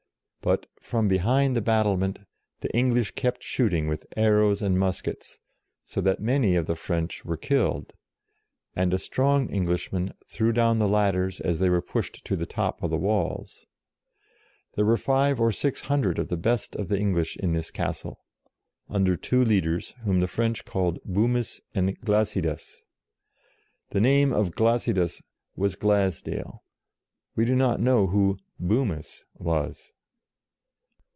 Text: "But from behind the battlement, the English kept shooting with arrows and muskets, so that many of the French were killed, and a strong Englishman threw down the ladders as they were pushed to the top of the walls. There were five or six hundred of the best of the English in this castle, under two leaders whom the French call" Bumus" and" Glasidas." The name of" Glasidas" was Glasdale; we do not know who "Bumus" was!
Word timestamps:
"But 0.51 0.65
from 0.81 1.07
behind 1.07 1.55
the 1.55 1.61
battlement, 1.61 2.17
the 2.61 2.75
English 2.75 3.11
kept 3.11 3.43
shooting 3.43 3.87
with 3.87 4.07
arrows 4.17 4.59
and 4.63 4.75
muskets, 4.75 5.37
so 5.85 6.01
that 6.01 6.19
many 6.19 6.55
of 6.55 6.65
the 6.65 6.75
French 6.75 7.23
were 7.23 7.37
killed, 7.37 7.93
and 8.75 8.91
a 8.91 8.97
strong 8.97 9.49
Englishman 9.51 10.15
threw 10.25 10.51
down 10.51 10.79
the 10.79 10.87
ladders 10.89 11.39
as 11.41 11.59
they 11.59 11.69
were 11.69 11.79
pushed 11.79 12.25
to 12.25 12.35
the 12.35 12.47
top 12.47 12.81
of 12.81 12.89
the 12.89 12.97
walls. 12.97 13.67
There 14.73 14.83
were 14.85 14.97
five 14.97 15.39
or 15.39 15.51
six 15.51 15.81
hundred 15.81 16.17
of 16.17 16.29
the 16.29 16.37
best 16.37 16.75
of 16.75 16.87
the 16.87 16.97
English 16.97 17.37
in 17.37 17.53
this 17.53 17.69
castle, 17.69 18.19
under 18.89 19.15
two 19.15 19.45
leaders 19.45 19.93
whom 20.05 20.21
the 20.21 20.27
French 20.27 20.65
call" 20.65 20.93
Bumus" 21.05 21.61
and" 21.75 21.95
Glasidas." 22.01 22.83
The 23.91 24.01
name 24.01 24.33
of" 24.33 24.53
Glasidas" 24.55 25.21
was 25.55 25.75
Glasdale; 25.75 26.63
we 27.35 27.45
do 27.45 27.55
not 27.55 27.79
know 27.79 28.07
who 28.07 28.39
"Bumus" 28.59 29.25
was! 29.35 29.93